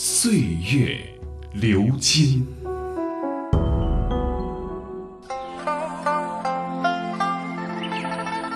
[0.00, 0.32] 岁
[0.72, 0.96] 月
[1.54, 2.46] 流金。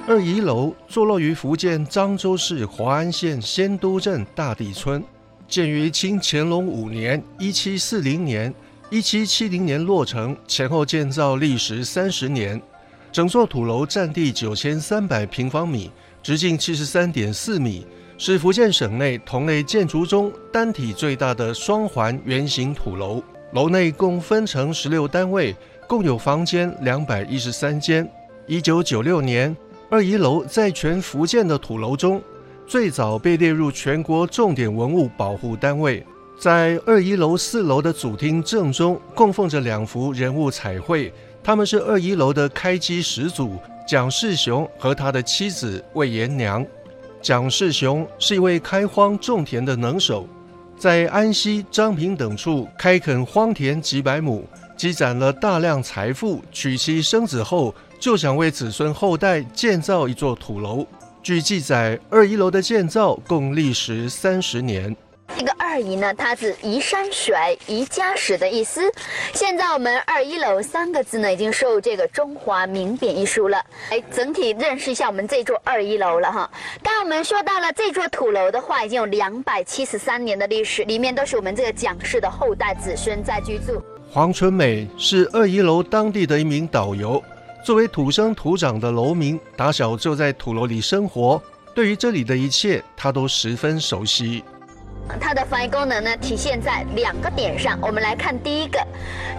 [0.06, 5.02] 二仪楼坐落于福建漳州市华安县仙都镇大地村，
[5.48, 8.54] 建于清乾隆五年（一七四零年），
[8.88, 12.62] 一七七零年落成，前后建造历时三十年。
[13.10, 15.90] 整座土楼占地九千三百平方米，
[16.23, 17.84] 直径七十三点四米，
[18.24, 23.20] 是福建省内同类建筑中单体最大的双环圆形土楼。
[23.51, 25.52] 楼内共分成十六单位，
[25.88, 28.09] 共有房间两百一十三间。
[28.46, 29.56] 一九九六年。
[29.90, 32.23] 二仪楼在全福建的土楼中，
[32.64, 36.07] 最早被列入全国重点文物保护单位。
[36.38, 46.64] 在二仪楼四楼的主厅正中，供奉着两幅人物彩绘，他们是二仪楼的开基始祖蒋世雄和他的妻子魏延娘。
[47.23, 50.26] 蒋世雄是一位开荒种田的能手，
[50.76, 54.45] 在安溪、漳平等处开垦荒田几百亩，
[54.76, 57.74] 积攒了大量财富，娶妻生子后。
[58.01, 60.84] 就想为子孙后代建造一座土楼。
[61.23, 64.97] 据记载，二一楼的建造共历时三十年。
[65.43, 68.81] 这个二姨呢，它是移山水、移家史的意思。
[69.34, 73.60] 现在我们“二一楼”三个字呢，已经受这个中华名匾一书了。
[73.91, 76.48] 哎，整体认识一下我们这座二一楼了哈。
[76.81, 83.82] 刚我们说到了这座土楼的话，已经有两百七十三年的历史，里面都是我们这个蒋氏的后代子孙在居住。
[84.12, 87.20] 黄春美是二一楼当地的一名导游。
[87.66, 91.42] 作为土生土长的楼民，打小就在土楼里生活，
[91.74, 94.44] 对于这里的一切，他都十分熟悉。
[95.20, 97.78] 它的防御功能呢，体现在两个点上。
[97.80, 98.78] 我们来看第一个，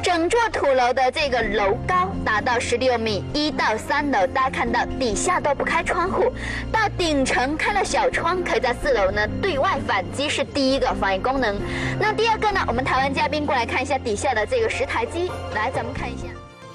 [0.03, 6.31] 整座土楼的这个楼高达到十六米，一到三楼大家看到底下都不开窗户，
[6.71, 11.55] 到顶层开了小窗，可以在四楼呢对外反击，是第一个防御功能。
[11.99, 16.23] 那第二个呢，我们台湾嘉宾过来看一下底下的这个石台基，来，咱们看一下。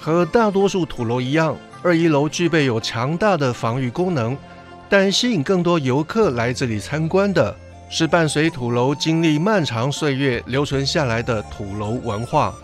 [0.00, 4.36] 和大多数土楼一样，二一楼具备有强大的防御功能，
[4.88, 7.54] 但吸引更多游客来这里参观的
[7.90, 12.54] 是伴随土楼经历漫长岁月留存下来的土楼文化。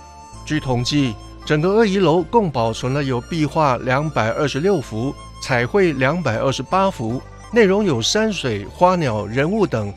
[0.45, 1.15] 据统计，
[1.47, 9.93] 整个二一楼共保存了有壁画两百二十六幅，彩绘两百二十八幅，内容有山水、花鸟、人物等。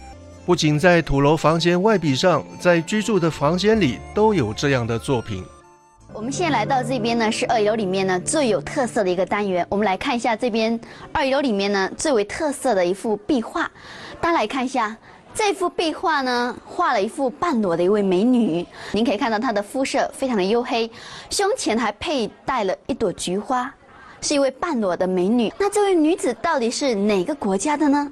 [0.45, 5.43] 不仅在土楼房间外壁上，在居住的房间里都有这样的作品。
[6.13, 9.67] 我们现在来到这边呢，是二楼里面呢最有特色的一个单元。
[9.69, 10.79] 我们来看一下这边
[11.11, 13.69] 二楼里面呢最为特色的一幅壁画。
[14.21, 14.95] 大家来看一下
[15.37, 18.65] 这幅壁画呢，画了一幅半裸的一位美女。
[18.91, 20.89] 您可以看到她的肤色非常的黝黑，
[21.29, 23.71] 胸前还佩戴了一朵菊花，
[24.19, 25.53] 是一位半裸的美女。
[25.59, 28.09] 那这位女子到底是哪个国家的呢？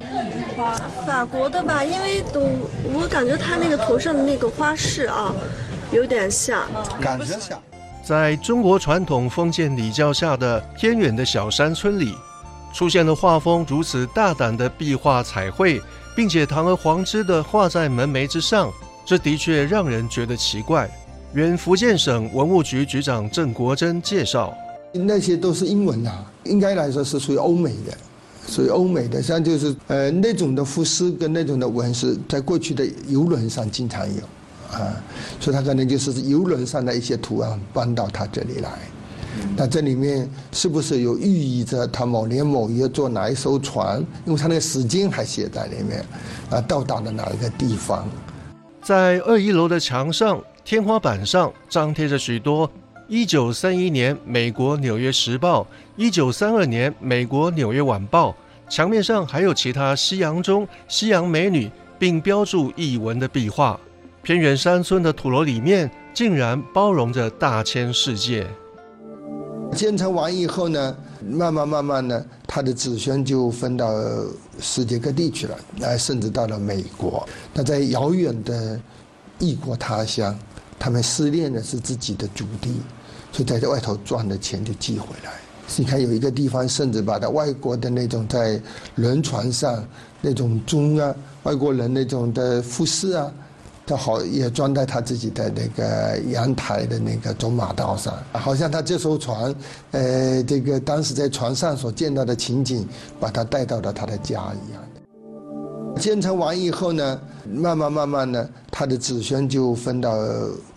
[1.03, 2.41] 法国的吧，因为都
[2.93, 5.33] 我感觉她那个头上的那个花饰啊，
[5.91, 6.61] 有点像，
[7.01, 7.59] 感觉像。
[8.03, 12.13] 在中国传统封建礼教下的偏远的小山村里，
[12.71, 15.81] 出现了画风如此大胆的壁画彩绘，
[16.15, 18.71] 并且堂而皇之的画在门楣之上，
[19.05, 20.89] 这的确让人觉得奇怪。
[21.33, 24.53] 原福建省文物局局长郑国珍介绍
[24.93, 27.97] ：“那些都是英文啊，应该来说是属于欧美的，
[28.47, 34.21] 属于欧美的，像就是呃那种的服饰跟那种的纹饰，在过去的游轮上经常有。”
[34.71, 34.95] 啊，
[35.39, 38.69] 所以他可能就是游轮上的一些图案搬到他这里来。
[39.57, 44.05] 那这里面是不是有寓意着他某年某月坐哪一艘船？
[44.25, 46.05] 因为他那个时间还写在里面，
[46.49, 48.07] 啊，到达了哪一个地方？
[48.81, 52.69] 在二一楼的墙上、天花板上张贴着许多
[53.07, 55.61] 一九三一年美国《纽约时报》、
[55.95, 58.29] 一九三二年美国《纽约晚报》，
[58.69, 63.79] 墙面上还有其他夕阳中夕阳美女，并标注译文的壁画。
[64.21, 68.47] 偏远山村的土楼里面，竟然包容着大千世界。
[69.75, 73.93] 建成完以后呢，慢慢慢慢的，他的子孙就分到
[74.59, 77.27] 世界各地去了，啊，甚至到了美国。
[77.53, 78.79] 那在遥远的
[79.37, 80.37] 异国他乡，
[80.79, 82.73] 他们思念的是自己的祖地，
[83.31, 85.33] 所以在这外头赚的钱就寄回来。
[85.75, 88.61] 你看有一个地方，甚至把他外国的那种在
[88.95, 89.85] 轮船上
[90.21, 91.13] 那种钟啊，
[91.43, 93.31] 外国人那种的服饰啊。
[93.87, 99.53] 他好也装在他自己的那个阳台的那个走马道上，好像他这艘船，
[99.91, 102.87] 呃，这个当时在船上所见到的情景，
[103.19, 106.01] 把他带到了他的家一样的。
[106.01, 110.17] 建成完以后呢，慢慢慢慢的，他的子孙就分到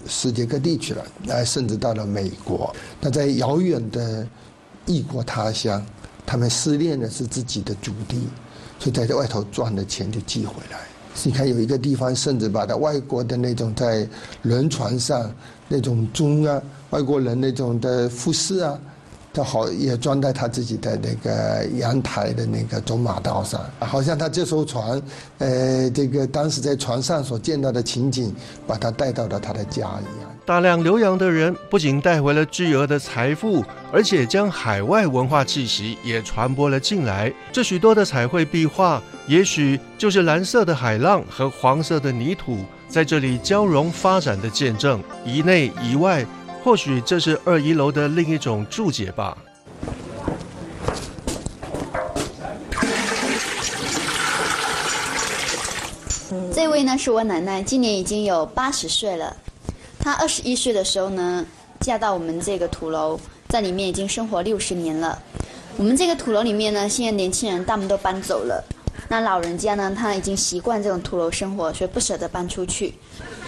[0.07, 2.75] 世界各地去了，哎，甚至到了美国。
[3.01, 4.27] 那在遥远的
[4.85, 5.85] 异国他乡，
[6.27, 8.29] 他们思念的是自己的祖地，
[8.79, 10.79] 所以在这外头赚的钱就寄回来。
[11.25, 14.07] 你看有一个地方，甚至把他外国的那种在
[14.43, 15.31] 轮船上
[15.69, 18.79] 那种钟啊，外国人那种的服饰啊。
[19.31, 25.01] 他好也装在他自己的那个阳台的那个走马道上，好像他这艘船，
[25.37, 28.35] 呃，这个当时在船上所见到的情景，
[28.67, 30.28] 把他带到了他的家一样。
[30.49, 33.63] 大量留洋的人不仅带回了巨额的财富，
[33.93, 37.31] 而且将海外文化气息也传播了进来。
[37.53, 45.03] 这许多的彩绘壁画，也许就是蓝色的海浪和黄色的泥土在这里交融发展的见证。
[45.23, 46.25] 一内一外。
[46.65, 49.37] 或许这是二一楼的另一种注解吧。
[56.55, 59.37] 这位呢是我奶奶，今年已经有八十岁了。
[59.99, 61.45] 她二十一岁的时候呢，
[61.81, 63.19] 嫁到我们这个土楼，
[63.49, 65.19] 在里面已经生活六十年了。
[65.77, 68.65] 我们这个土楼里面呢，现在年轻人大部分都搬走了。
[69.09, 72.95] 那老人家呢，他已经习惯这种土楼生活，所以不舍得搬出去。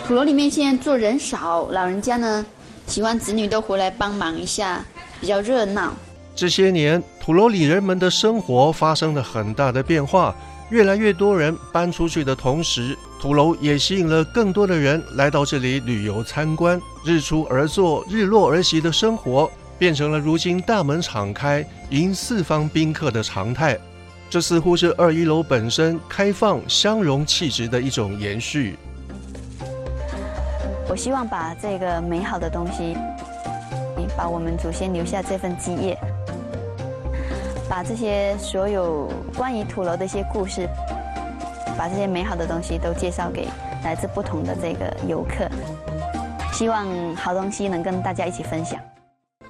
[0.06, 2.44] 土楼里面现在住人少，老人家呢。
[2.86, 4.84] 喜欢子女都回来帮忙一下，
[5.20, 5.94] 比较热闹。
[6.34, 10.34] 这些年，土楼里人们的生活发生了很大的变化，
[10.70, 16.80] 越来越多人搬出去的同时，土楼也吸引了更多的人来到这里旅游参观。
[17.04, 23.78] 日出而作，日落而息的生活，变成了如今大门敞开迎四方宾客的常态。
[24.30, 28.78] 这似乎是二一楼本身开放相融气质的一种延续。
[30.88, 32.96] 我希望把这个美好的东西，
[34.16, 35.98] 把我们祖先留下这份基业，
[37.68, 40.66] 把这些所有关于土楼的一些故事，
[41.76, 43.48] 把这些美好的东西都介绍给
[43.84, 45.48] 来自不同的这个游客，
[46.52, 46.86] 希望
[47.16, 48.78] 好东西能跟大家一起分享。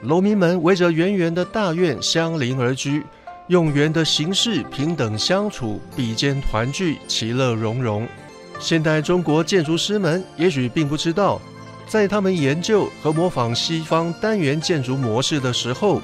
[0.03, 3.05] 楼民们围着圆圆的大院相邻而居，
[3.49, 8.07] 用圆的形式平等相处，比肩团聚，其乐融融。
[8.59, 11.41] 现代中国建筑师们也许并不知道，
[11.87, 16.01] 在他们研究和模仿西方单元建筑模式的时候，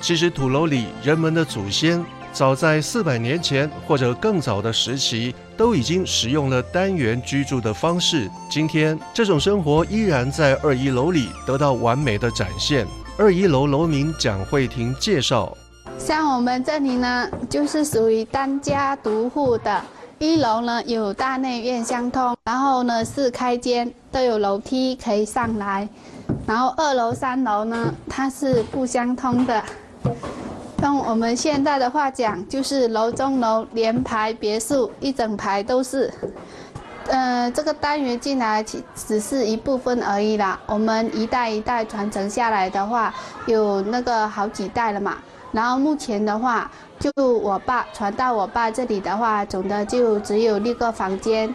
[0.00, 8.30] 其实土楼里人们的祖先早在四百年前或者更早的时期都已经使用了单元居住的方式。
[8.48, 12.86] 今天这种生活依然在二一楼里得到完美的展现。
[13.18, 15.54] 二一楼楼民蒋慧婷介绍：
[15.98, 19.82] 像我们这里呢，就是属于单家独户的。
[20.18, 25.88] 一楼呢有大内院相通，然后呢四开间都有楼梯可以上来，
[26.46, 29.62] 然后二楼三楼呢它是不相通的。
[30.90, 36.12] 用我们现在的话讲，就是楼中楼连排别墅，一整排都是。
[37.06, 40.58] 呃，这个单元进来只只是一部分而已啦。
[40.66, 43.14] 我们一代一代传承下来的话，
[43.46, 45.16] 有那个好几代了嘛。
[45.52, 46.68] 然后目前的话。
[47.00, 51.54] 就我爸传到我爸这里的话，总的就只有六个房间。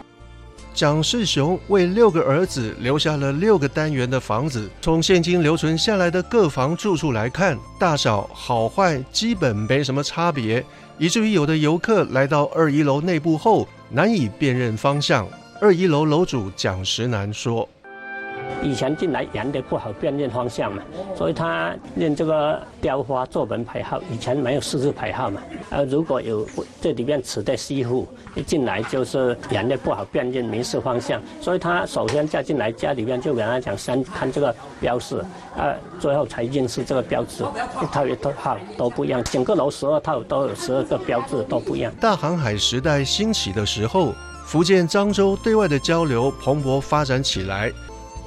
[0.74, 4.68] 蒋世雄为六个儿子留下了六个单元的房子。
[4.80, 10.64] 从现今留存下来的各房住处来看，大小好坏基本没什么差别，
[10.98, 15.26] 以至于有的游客来到二一楼内部后难以辨认方向。
[15.60, 17.66] 二一楼楼主蒋石南说。
[18.62, 20.82] 以前进来沿的不好辨认方向嘛，
[21.16, 24.00] 所以他认这个雕花做门牌号。
[24.10, 26.46] 以前没有四字牌号嘛，呃，如果有
[26.80, 35.18] 这里面吃的西户一进来就是沿的不好辨认民事方向，所以他首先嫁进来家里面就跟他讲先看这个标识，
[35.56, 37.44] 啊，最后才认识这个标志，
[37.82, 41.92] 一套一套号都不一样，整个楼十二套都有十二个标志都不一样。
[42.00, 44.12] 大航海时代兴起的时候，
[44.46, 47.72] 福建漳州对外的交流蓬勃发展起来。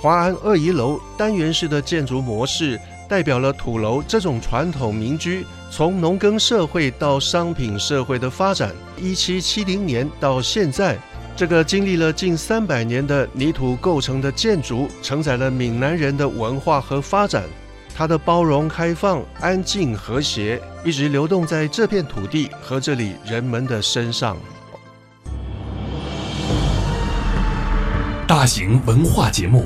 [0.01, 2.79] 华安二一楼单元式的建筑模式，
[3.09, 8.73] 代表了土楼这种传统民居从农耕社会到商品社会的发展。
[8.97, 10.97] 一七七零年到现在，
[11.35, 17.43] 这个经历了近三百年的泥土构成的建筑，承载了闽南人的文化和发展。
[17.93, 24.37] 它的包容、开放、安静、和谐，一直流动在这片土地和这里人们的身上。
[28.25, 29.65] 大型文化节目。